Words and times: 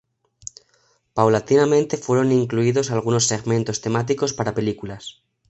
Paulatinamente 1.13 1.95
fueron 1.95 2.31
incluidos 2.31 2.89
algunos 2.89 3.27
segmentos 3.27 3.81
temáticos 3.81 4.33
para 4.33 4.55
películas. 4.55 5.21